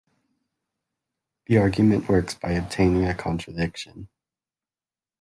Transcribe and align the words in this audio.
The 1.45 1.59
argument 1.59 2.09
works 2.09 2.33
by 2.33 2.53
obtaining 2.53 3.05
a 3.05 3.13
contradiction. 3.13 4.09